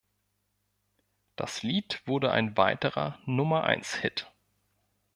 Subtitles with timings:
[1.35, 4.31] Das Lied wurde ein weiterer Nummer-eins-Hit.